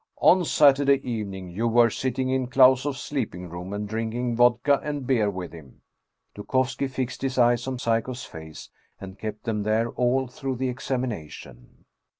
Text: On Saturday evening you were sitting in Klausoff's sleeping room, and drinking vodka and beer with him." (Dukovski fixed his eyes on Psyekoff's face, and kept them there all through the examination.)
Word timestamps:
On 0.19 0.43
Saturday 0.43 0.99
evening 1.07 1.49
you 1.51 1.67
were 1.67 1.91
sitting 1.91 2.27
in 2.31 2.47
Klausoff's 2.47 2.99
sleeping 2.99 3.47
room, 3.49 3.71
and 3.71 3.87
drinking 3.87 4.35
vodka 4.35 4.79
and 4.83 5.05
beer 5.05 5.29
with 5.29 5.51
him." 5.53 5.81
(Dukovski 6.33 6.87
fixed 6.87 7.21
his 7.21 7.37
eyes 7.37 7.67
on 7.67 7.77
Psyekoff's 7.77 8.25
face, 8.25 8.71
and 8.99 9.19
kept 9.19 9.43
them 9.43 9.61
there 9.61 9.89
all 9.91 10.25
through 10.25 10.55
the 10.55 10.69
examination.) 10.69 11.85